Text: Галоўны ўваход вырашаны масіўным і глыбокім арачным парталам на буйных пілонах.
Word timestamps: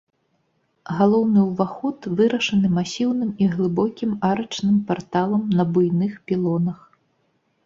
Галоўны 0.99 1.39
ўваход 1.49 2.07
вырашаны 2.21 2.67
масіўным 2.77 3.31
і 3.43 3.51
глыбокім 3.53 4.17
арачным 4.31 4.81
парталам 4.89 5.43
на 5.61 5.69
буйных 5.77 6.19
пілонах. 6.27 6.79